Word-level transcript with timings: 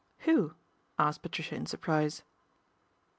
1 0.23 0.33
Who?" 0.35 0.55
asked 0.97 1.21
Patricia 1.21 1.53
in 1.53 1.67
surprise. 1.67 2.23